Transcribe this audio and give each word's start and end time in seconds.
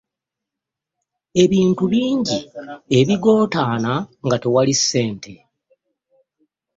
Ebintu 1.43 1.83
bingi 1.91 2.39
ebigootaana 2.99 3.93
nga 4.25 4.37
tewali 4.41 4.73
ssente. 4.79 5.33